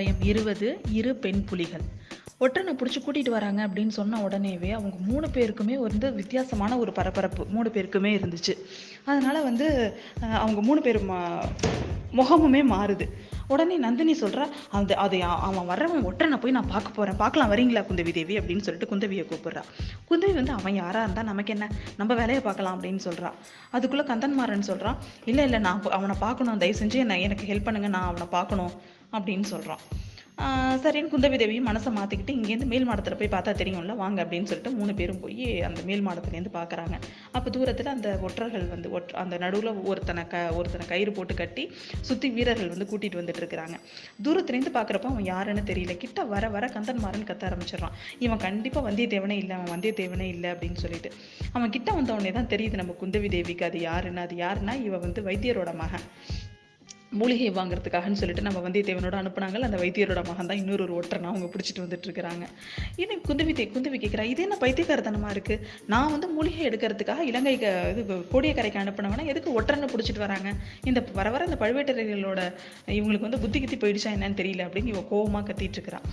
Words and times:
அத்தியாயம் 0.00 0.28
இருபது 0.28 0.68
இரு 0.98 1.14
பெண் 1.14 1.40
புலிகள். 1.44 1.82
ஒற்றனை 2.42 2.72
பிடிச்சி 2.74 3.00
கூட்டிகிட்டு 3.00 3.30
வராங்க 3.30 3.66
அப்படின்னு 3.66 3.92
சொன்ன 3.96 4.20
உடனேவே 4.28 4.70
அவங்க 4.76 4.96
மூணு 5.08 5.26
பேருக்குமே 5.34 5.74
வந்து 5.86 6.12
வித்தியாசமான 6.12 6.78
ஒரு 6.82 6.92
பரபரப்பு 6.92 7.44
மூணு 7.54 7.70
பேருக்குமே 7.74 8.12
இருந்துச்சு. 8.18 8.54
அதனால் 9.04 9.42
வந்து 9.42 9.66
அவங்க 10.20 10.62
மூணு 10.68 10.80
பேர் 10.86 10.98
மா 11.10 11.18
முகமுமே 12.18 12.62
மாறுது. 12.74 13.06
உடனே 13.50 13.78
நந்தினி 13.78 14.12
சொல்கிறா 14.14 14.44
அந்த 14.70 14.94
அது 14.96 15.16
அவன் 15.40 15.68
வர்றவன் 15.68 16.06
ஒற்றனை 16.06 16.36
போய் 16.36 16.50
நான் 16.50 16.68
பார்க்க 16.68 16.90
போகிறேன் 16.90 17.16
பார்க்கலாம் 17.16 17.50
வரீங்களா 17.52 17.82
குந்தவி 17.88 18.12
தேவி 18.12 18.38
அப்படின்னு 18.38 18.58
சொல்லிட்டு 18.58 18.90
குந்தவியை 18.92 19.24
கூப்பிட்றான் 19.24 19.68
குந்தவி 20.08 20.32
வந்து 20.32 20.52
அவன் 20.52 20.74
யாராக 20.74 21.04
இருந்தால் 21.04 21.24
நமக்கு 21.24 21.52
என்ன? 21.52 21.68
நம்ம 21.96 22.14
வேலையை 22.14 22.42
பார்க்கலாம் 22.42 22.76
அப்படின்னு 22.76 22.96
சொல்கிறான் 22.98 23.36
அதுக்குள்ளே 23.70 24.04
கந்தன்மாறன் 24.04 24.60
சொல்கிறான் 24.62 24.98
இல்லை 25.24 25.44
இல்லை 25.44 25.58
நான் 25.58 25.82
அவனை 25.90 26.16
பார்க்கணும். 26.20 26.58
தயவு 26.58 26.78
செஞ்சு 26.78 26.94
என்ன 26.96 27.18
எனக்கு 27.20 27.46
ஹெல்ப் 27.46 27.66
பண்ணுங்கள் 27.66 27.94
நான் 27.96 28.08
அவனை 28.08 28.26
பார்க்கணும் 28.30 28.72
அப்படின்னு 29.12 29.46
சொல்கிறான் 29.46 29.82
சரின்னு 30.82 31.10
குந்தவி 31.12 31.36
தேவியும் 31.42 31.66
மனசை 31.70 31.90
மாற்றிக்கிட்டு 31.96 32.34
இங்கேருந்து 32.38 32.68
மேல் 32.72 32.86
மாடத்தில் 32.88 33.16
போய் 33.20 33.30
பார்த்தா 33.34 33.52
தெரியும்ல 33.60 33.94
வாங்க 34.02 34.18
அப்படின்னு 34.24 34.48
சொல்லிட்டு 34.50 34.72
மூணு 34.78 34.92
பேரும் 34.98 35.20
போய் 35.24 35.46
அந்த 35.68 35.80
மேல் 35.88 36.04
மாடத்துலேருந்து 36.06 36.52
பார்க்குறாங்க. 36.58 36.96
அப்போ 37.36 37.48
தூரத்தில் 37.56 37.90
அந்த 37.94 38.08
ஒற்றர்கள் 38.26 38.66
வந்து 38.74 38.88
ஒற்ற 38.96 39.18
அந்த 39.22 39.38
நடுவில் 39.44 39.80
ஒருத்தனை 39.90 40.24
க 40.32 40.42
ஒருத்தனை 40.58 40.86
கயிறு 40.92 41.12
போட்டு 41.18 41.36
கட்டி 41.40 41.64
சுற்றி 42.08 42.30
வீரர்கள் 42.36 42.72
வந்து 42.74 42.88
கூட்டிகிட்டு 42.92 43.20
வந்துட்டு 43.20 43.42
இருக்கிறாங்க. 43.44 43.76
தூரத்துலேருந்து 44.26 44.74
பார்க்குறப்ப 44.78 45.08
அவன் 45.14 45.28
யாருன்னு 45.32 45.64
தெரியல. 45.72 45.96
கிட்ட 46.04 46.24
வர 46.34 46.44
வர 46.56 46.66
கந்தன்மாறன் 46.76 47.28
கத்த 47.30 47.48
ஆரம்பிச்சிடறான். 47.50 47.96
இவன் 48.26 48.44
கண்டிப்பாக 48.46 48.84
வந்தியத்தேவனே 48.88 49.38
இல்லை 49.42 49.56
அவன் 49.58 49.72
வந்தியத்தேவனே 49.74 50.28
இல்லை 50.34 50.50
அப்படின்னு 50.54 50.80
சொல்லிட்டு. 50.84 51.10
அவன் 51.56 51.74
கிட்ட 51.76 51.90
வந்தவொடனே 51.98 52.32
தான் 52.38 52.52
தெரியுது 52.54 52.80
நம்ம 52.82 52.96
குந்தவி 53.02 53.30
தேவிக்கு 53.36 53.66
அது 53.70 53.80
யாருன்னு 53.88 54.24
அது 54.26 54.36
யாருன்னா 54.44 54.76
இவன் 54.88 55.04
வந்து 55.06 55.22
வைத்தியரோட 55.28 55.72
மகன். 55.82 56.06
மூலிகை 57.12 57.46
வாங்குறதுக்காகன்னு 57.54 58.18
சொல்லிட்டு 58.18 58.42
நம்ம 58.42 58.58
வந்தியத்தேவனோட 58.60 59.16
அனுப்புனாங்க 59.20 59.60
அந்த 59.60 59.78
வைத்தியரோட 59.80 60.20
மகன் 60.28 60.48
தான் 60.50 60.60
இன்னொரு 60.60 60.82
ஒரு 60.82 60.94
ஒற்றனை 60.98 61.26
அவங்க 61.30 61.46
பிடிச்சிட்டு 61.46 61.82
வந்துட்டு 61.84 62.06
இருக்கிறாங்க 62.08 62.44
இன்னும் 62.96 63.22
குந்தவி 63.24 63.52
தே 63.52 63.64
குந்தவி 63.68 63.98
கேட்குறா 63.98 64.24
இது 64.24 64.42
என்ன 64.42 64.58
பைத்தியக்காரத்தனமா 64.60 65.30
இருக்கு? 65.30 65.54
நான் 65.86 66.12
வந்து 66.12 66.28
மூலிகை 66.36 66.62
எடுக்கிறதுக்காக 66.68 67.24
இலங்கைக்கு 67.30 67.70
இது 67.94 68.02
கோடியக்கரைக்கு 68.32 68.80
அனுப்பினவனா 68.82 69.24
எதுக்கு 69.26 69.56
ஒற்றனை 69.58 69.88
பிடிச்சிட்டு 69.88 70.24
வராங்க? 70.24 70.48
இந்த 70.84 71.02
வர 71.12 71.26
வர 71.30 71.44
இந்த 71.44 71.58
பழுவேட்டரையர்களோட 71.62 72.40
இவங்களுக்கு 72.92 73.28
வந்து 73.28 73.42
புத்தி 73.44 73.60
கித்தி 73.60 73.78
போயிடுச்சா 73.78 74.12
என்னன்னு 74.16 74.40
தெரியல 74.40 74.66
அப்படின்னு 74.68 74.92
இவ 74.94 75.02
கோவமாக 75.10 75.44
கத்திட்டு 75.48 75.78
இருக்கிறான் 75.78 76.06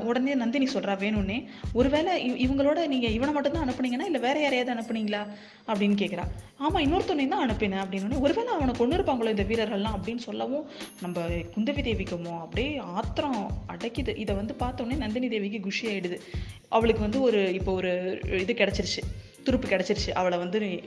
உடனே 0.00 0.34
நந்தினி 0.34 0.64
சொல்கிறா 0.64 0.96
வேணும்னே. 0.96 1.44
ஒருவேளை 1.72 2.24
இவ- 2.24 2.36
இவங்களோட 2.36 2.86
நீங்கள் 2.86 3.10
இவனை 3.10 3.34
மட்டும் 3.34 3.52
தான் 3.52 3.68
அனுப்புனீங்கன்னா 3.68 4.04
இல்லை 4.04 4.20
வேற 4.20 4.40
யாரையாவது 4.40 4.72
அனுப்புனீங்களா? 4.72 5.26
அப்படின்னு 5.66 5.96
கேட்குறா 5.96 6.22
ஆமாம் 6.56 6.82
இன்னொருத்தனையும் 6.82 7.28
தான் 7.28 7.50
அனுப்பினேன் 7.50 7.82
அப்படின்னு. 7.84 8.20
ஒருவேளை 8.20 8.52
அவனை 8.52 8.74
கொண்டு 8.74 8.96
இருப்பாங்களோ 8.96 9.28
இந்த 9.28 9.42
வீரர்கள்லாம் 9.42 9.94
அப்படின்னு 9.96 10.16
சொல்லவும் 10.16 10.66
நம்ம 11.02 11.20
குந்தவி 11.20 11.82
தேவிக்குமோ 11.82 12.38
அப்படியே 12.40 12.76
ஆத்திரம் 12.76 13.50
அடைக்குது. 13.68 14.16
இதை 14.16 14.34
வந்து 14.34 14.56
பார்த்தோன்னே 14.58 14.96
நந்தினி 14.96 15.28
தேவிக்கு 15.28 15.60
குஷி 15.60 15.88
ஆகிடுது 15.88 16.20
அவளுக்கு 16.68 17.00
வந்து 17.00 17.22
ஒரு 17.22 17.52
இப்போ 17.52 17.72
ஒரு 17.72 18.20
இது 18.32 18.52
கிடச்சிருச்சு. 18.52 19.02
துருப்பு 19.44 19.64
கிடச்சிருச்சு. 19.68 20.10
அவளை 20.10 20.38
வந்து 20.38 20.82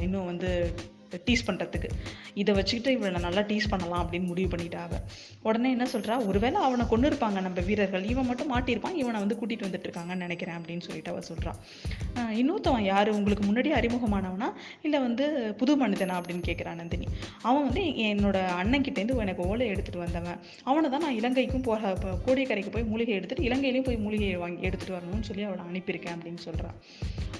இன்னும் 0.00 0.24
வந்து 0.24 0.74
டீஸ் 1.26 1.44
பண்ணுறதுக்கு 1.48 1.88
இதை 2.42 2.52
வச்சுக்கிட்டு 2.58 2.92
இவளை 2.96 3.10
நான் 3.16 3.26
நல்லா 3.28 3.44
டீஸ் 3.50 3.68
பண்ணலாம் 3.72 4.02
அப்படின்னு 4.04 4.28
முடிவு 4.32 4.50
பண்ணிட்டாங்க. 4.54 4.96
உடனே 5.48 5.70
என்ன 5.76 5.86
சொல்கிறா 5.94 6.16
ஒருவேளை 6.28 6.60
அவனை 6.68 6.86
கொண்டு 6.92 7.08
இருப்பாங்க 7.10 7.40
நம்ம 7.46 7.64
வீரர்கள். 7.68 8.04
இவன் 8.12 8.28
மட்டும் 8.30 8.50
மாட்டியிருப்பான். 8.54 8.96
இவனை 9.02 9.18
வந்து 9.24 9.38
கூட்டிகிட்டு 9.40 9.68
வந்துட்டு 9.68 9.88
இருக்காங்கன்னு 9.88 10.26
நினைக்கிறேன் 10.26 10.58
அப்படின்னு 10.58 10.86
சொல்லிட்டு 10.88 11.12
அவள் 11.14 11.28
சொல்கிறான் 11.30 11.58
இன்னொருத்தவன் 12.40 12.86
யார்? 12.92 13.10
உங்களுக்கு 13.18 13.44
முன்னாடி 13.48 13.70
அறிமுகமானவனா? 13.80 14.50
இல்லை 14.86 15.00
வந்து 15.06 15.24
புது 15.62 15.72
மனிதனா 15.84 16.16
அப்படின்னு 16.20 16.44
கேட்குறான் 16.48 16.80
நந்தினி. 16.82 17.08
அவன் 17.48 17.64
வந்து 17.68 17.84
என்னோட 18.10 18.38
அண்ணன் 18.60 18.86
கிட்டேருந்து 18.86 19.18
எனக்கு 19.26 19.42
ஓலை 19.50 19.66
எடுத்துகிட்டு 19.72 20.04
வந்தவன். 20.04 20.38
அவனை 20.70 20.86
தான் 20.94 21.04
நான் 21.06 21.18
இலங்கைக்கும் 21.20 21.66
போக 21.68 21.90
இப்போ 21.96 22.10
கோடியக்கரைக்கு 22.26 22.74
போய் 22.76 22.88
மூலிகை 22.92 23.14
எடுத்துகிட்டு 23.18 23.48
இலங்கையிலையும் 23.48 23.88
போய் 23.88 24.02
மூலிகையை 24.04 24.36
வாங்கி 24.44 24.66
எடுத்துகிட்டு 24.68 24.96
வரணும்னு 24.98 25.28
சொல்லி 25.30 25.44
அவனை 25.48 25.64
அனுப்பியிருக்கேன் 25.70 26.16
அப்படின்னு 26.16 26.42
சொல்கிறான் 26.48 26.78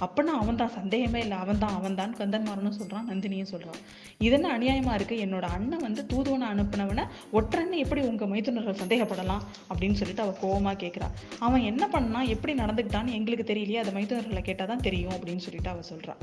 அப்போனா 0.05 0.33
அவன் 0.43 0.59
தான் 0.61 0.73
சந்தேகமே 0.77 1.21
இல்லை. 1.25 1.37
அவன் 1.45 1.61
தான் 1.63 1.75
அவன் 1.79 1.97
தான் 1.99 2.15
கந்தன்மாரனும் 2.21 2.77
சொல்கிறான் 2.79 3.07
நந்தினியும் 3.11 3.51
சொல்கிறான் 3.51 3.62
சொல்கிறான் 3.63 4.01
இது 4.19 4.35
என்ன 4.35 4.59
அநியாயமா 4.59 4.95
இருக்கு? 4.95 5.17
என்னோட 5.17 5.43
அண்ணன் 5.43 5.79
வந்து 5.79 6.07
தூதுவனை 6.13 6.47
அனுப்பினவனை 6.49 7.05
ஒற்றன்னு 7.33 7.71
எப்படி 7.71 8.01
உங்க 8.01 8.25
மைத்துனர்கள் 8.25 8.81
சந்தேகப்படலாம்? 8.83 9.43
அப்படின்னு 9.75 9.93
சொல்லிட்டு 9.93 10.23
அவ 10.23 10.35
கோவமா 10.43 10.75
கேட்கிறா 10.75 11.09
அவன் 11.39 11.61
என்ன 11.61 11.89
பண்ணா 11.89 12.23
எப்படி 12.23 12.55
நடந்துக்கிட்டான்னு 12.55 13.13
எங்களுக்கு 13.13 13.55
தெரியலையே. 13.55 13.77
அதை 13.77 13.93
மைத்துனர்களை 13.93 14.43
கேட்டாதான் 14.43 14.85
தெரியும் 14.89 15.13
அப்படின்னு 15.13 15.45
சொல்லிட்டு 15.47 15.71
அவ 15.71 15.83
சொல்கிறான் 15.83 16.17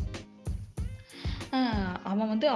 அவன் 2.12 2.32
வந்து 2.34 2.48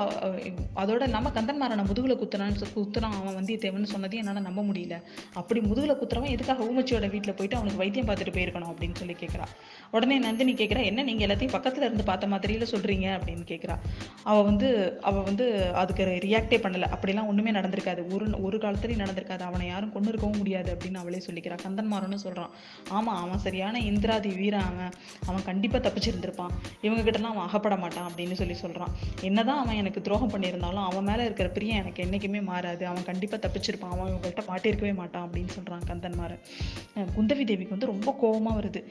அதோட 0.82 1.02
இல்லாமல் 1.10 1.36
கந்தன்மாரனை 1.38 1.86
முதுகில் 1.90 2.20
குத்துறான்னு 2.22 2.72
குத்துறான் 2.78 3.18
அவன் 3.20 3.38
வந்து 3.38 3.42
வந்தியத்தேவன் 3.44 3.92
சொன்னதையும் 3.94 4.22
என்னால் 4.24 4.46
நம்ப 4.48 4.62
முடியல. 4.68 4.96
அப்படி 5.40 5.60
முதுகில் 5.70 6.00
குத்துறவன் 6.02 6.34
எதுக்காக 6.36 6.66
ஊமச்சியோட 6.70 7.08
வீட்டில் 7.14 7.36
போயிட்டு 7.38 7.58
அவனுக்கு 7.58 7.82
வைத்தியம் 7.82 8.08
பார்த்துட்டு 8.10 8.34
போயிருக்கணும் 8.36 8.72
அப்படின்னு 8.74 8.98
சொல்லி 9.02 9.16
கேட்குறான் 9.22 9.52
உடனே 9.96 10.18
நந்தினி 10.26 10.54
கேட்குறா 10.62 10.84
என்ன 10.90 11.04
நீங்கள் 11.10 11.26
எல்லாத்தையும் 11.26 11.56
பக்கத்தில் 11.56 11.86
இருந்து 11.88 12.06
பார்த்த 12.10 12.30
மாதிரியில 12.34 12.68
சொல்கிறீங்க 12.74 13.08
அப்படின்னு 13.18 13.46
கேட்குறா 13.52 13.76
அவள் 14.30 14.48
வந்து 14.50 14.70
அவள் 15.10 15.28
வந்து 15.30 15.46
அதுக்கு 15.82 16.04
ரியாக்டே 16.26 16.60
பண்ணலை. 16.66 16.88
அப்படிலாம் 16.96 17.30
ஒன்றுமே 17.32 17.52
நடந்திருக்காது. 17.58 18.02
ஒரு 18.16 18.26
ஒரு 18.48 18.58
காலத்துலேயும் 18.64 19.04
நடந்திருக்காது. 19.04 19.44
அவனை 19.50 19.66
யாரும் 19.68 19.94
கொண்டு 19.96 20.10
இருக்கவும் 20.12 20.40
முடியாது 20.42 20.70
அப்படின்னு 20.76 21.02
அவளே 21.04 21.22
சொல்லிக்கிறா. 21.28 21.58
கந்தன்மாரன்னு 21.66 22.20
சொல்கிறான் 22.26 22.52
ஆமாம் 22.98 23.22
அவன் 23.24 23.44
சரியான 23.46 23.80
இந்திராதி 23.92 24.32
வீரன் 24.40 24.68
அவன். 24.72 24.94
அவன் 25.30 25.48
கண்டிப்பாக 25.50 25.82
தப்பிச்சிருந்திருப்பான். 25.88 26.54
இவங்ககிட்டலாம் 26.86 27.34
அவன் 27.36 27.48
அகப்பட 27.48 27.78
மாட்டான் 27.84 28.10
அப்படின்னு 28.10 28.38
சொல்லி 28.42 28.58
சொல்கிறான் 28.64 28.83
சொல்றான். 28.84 29.24
என்னதான் 29.24 29.58
அவன் 29.58 29.76
எனக்கு 29.76 30.02
துரோகம் 30.02 30.30
பண்ணியிருந்தாலும் 30.30 30.84
அவன் 30.84 31.04
மேல 31.04 31.24
இருக்கிற 31.24 31.50
பிரியம் 31.50 31.78
எனக்கு 31.78 32.04
என்னைக்குமே 32.04 32.44
மாறாது. 32.44 32.88
அவன் 32.88 33.04
கண்டிப்பாக 33.04 33.48
தப்பிச்சிருப்பான். 33.48 33.90
அவன் 33.90 34.14
இவங்கள்ட்ட 34.14 34.40
மாட்டியிருக்கவே 34.48 34.96
மாட்டான் 34.96 35.30
அப்படின்னு 35.30 35.48
சொல்றான் 35.60 35.82
கந்தன்மாரன் 35.88 36.12
அஹ் 36.22 36.83
குந்தவி 37.16 37.44
தேவிக்கு 37.44 37.76
வந்து 37.76 37.92
ரொம்ப 37.92 38.10
கோபமாக 38.20 38.56
வருது. 38.60 38.82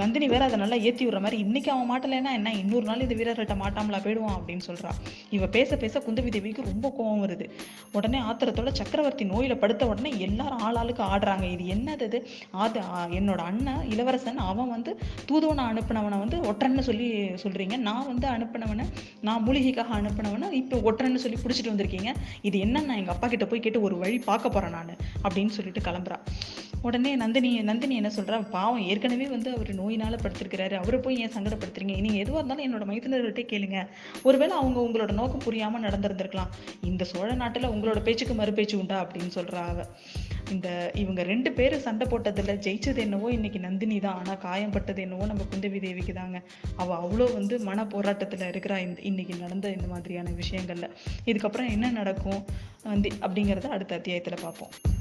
நந்தினி 0.00 0.26
வேற 0.28 0.42
அதை 0.44 0.58
நல்லா 0.58 0.76
ஏற்றி 0.88 1.04
விடுற 1.06 1.20
மாதிரி 1.20 1.38
இன்னைக்கு 1.38 1.70
அவன் 1.72 1.88
மாட்டலைன்னா 1.90 2.32
என்ன 2.38 2.52
இன்னொரு 2.54 2.84
நாள் 2.84 3.00
இந்த 3.00 3.14
வீரர்கிட்ட 3.14 3.54
மாட்டாமலா 3.62 3.98
போயிடுவான் 4.04 4.36
அப்படின்னு 4.38 4.64
சொல்கிறான் 4.66 4.98
இவ 5.30 5.46
பேச 5.56 5.76
பேச 5.76 6.02
குந்தவி 6.06 6.30
தேவிக்கு 6.30 6.62
ரொம்ப 6.62 6.86
கோவம் 6.98 7.22
வருது. 7.24 7.46
உடனே 7.92 8.18
ஆத்திரத்தோட 8.28 8.72
சக்கரவர்த்தி 8.72 9.24
நோயில் 9.24 9.58
படுத்த 9.58 9.86
உடனே 9.86 10.12
எல்லாரும் 10.18 10.62
ஆளாளுக்கு 10.66 11.04
ஆடுறாங்க. 11.08 11.46
இது 11.54 11.64
என்னது 11.74 12.20
அது 12.64 12.80
ஆ, 12.90 13.00
என்னோட 13.18 13.40
அண்ணன் 13.48 13.82
இளவரசன் 13.92 14.40
அவன் 14.46 14.68
வந்து 14.68 14.92
தூதுவனை 15.28 15.64
அனுப்பினவனை 15.72 16.18
வந்து 16.18 16.38
ஒற்றன்னு 16.50 16.84
சொல்லி 16.88 17.08
சொல்கிறீங்க 17.44 17.76
நான் 17.80 18.06
வந்து 18.06 18.26
அனுப்பினவனை 18.28 18.86
நான் 19.20 19.44
மூலிகைக்காக 19.46 19.92
அனுப்பினவனை 20.00 20.50
இப்போ 20.60 20.76
ஒற்றன்னு 20.88 21.22
சொல்லி 21.24 21.38
பிடிச்சிட்டு 21.42 21.72
வந்திருக்கீங்க. 21.72 22.10
இது 22.42 22.58
என்னன்னு 22.58 22.88
நான் 22.88 23.00
எங்கள் 23.02 23.14
அப்பா 23.14 23.28
கிட்ட 23.28 23.46
போய் 23.46 23.60
கேட்டு 23.60 23.82
ஒரு 23.82 23.96
வழி 23.98 24.18
பார்க்க 24.26 24.48
போகிறேன் 24.48 24.76
நான் 24.78 24.94
அப்படின்னு 25.24 25.54
சொல்லிட்டு 25.58 25.80
கிளம்புறா. 25.80 26.18
உடனே 26.82 27.16
நந்தினி 27.16 27.60
நந்தினி 27.60 27.94
என்ன 27.94 28.10
சொல்கிறா 28.16 28.50
பாவம் 28.50 28.80
ஏற்கனவே 28.80 29.26
வந்து 29.26 29.50
அவர் 29.54 29.74
நோயினால் 29.74 30.16
படுத்திருக்கிறாரு. 30.16 30.74
அவரை 30.74 31.00
போய் 31.00 31.18
ஏன் 31.18 31.32
சங்கடப்படுத்துறீங்க? 31.36 31.94
நீங்கள் 32.00 32.20
எதுவாக 32.20 32.40
இருந்தாலும் 32.40 32.66
என்னோட 32.66 32.84
மைத்துனர்கிட்டே 32.90 33.44
கேளுங்க. 33.52 33.88
ஒருவேளை 34.22 34.56
அவங்க 34.56 34.80
உங்களோட 34.80 35.12
நோக்கம் 35.12 35.38
புரியாமல் 35.38 35.82
நடந்திருந்திருக்கலாம். 35.82 36.52
இந்த 36.82 37.04
சோழ 37.04 37.34
நாட்டில் 37.34 37.62
உங்களோட 37.62 38.02
பேச்சுக்கு 38.02 38.34
மறுபேச்சு 38.34 38.74
உண்டா? 38.74 39.02
அப்படின்னு 39.04 39.32
சொல்கிறா 39.34 39.66
அவ. 39.68 39.86
இந்த 40.50 40.92
இவங்க 40.94 41.22
ரெண்டு 41.22 41.52
பேரும் 41.52 41.80
சண்டை 41.80 42.06
போட்டதில் 42.06 42.58
ஜெயிச்சது 42.66 42.96
என்னவோ 42.96 43.30
இன்னைக்கு 43.30 43.58
நந்தினி 43.58 43.98
தான். 43.98 44.14
ஆனால் 44.14 44.40
காயம்பட்டது 44.44 44.98
என்னவோ 44.98 45.26
நம்ம 45.26 45.42
குந்தவி 45.42 45.80
தேவிக்கு 45.80 46.12
தாங்க. 46.12 46.42
அவள் 46.76 46.96
அவ்வளோ 46.96 47.32
வந்து 47.34 47.58
மன 47.58 47.86
போராட்டத்தில் 47.86 48.40
இருக்கிறா. 48.40 48.78
இந்த 48.78 49.00
இன்னைக்கு 49.02 49.34
நடந்த 49.38 49.68
இந்த 49.70 49.86
மாதிரியான 49.86 50.30
விஷயங்கள்ல. 50.30 50.88
இதுக்கப்புறம் 51.26 51.70
என்ன 51.70 51.90
நடக்கும்? 51.90 52.44
வந்து 52.82 53.10
அப்படிங்கிறத 53.20 53.68
அடுத்த 53.68 53.94
அத்தியாயத்தில் 53.94 54.42
பார்ப்போம். 54.42 54.97